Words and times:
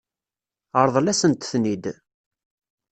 Ṛḍel-asent-ten-id. 0.85 1.85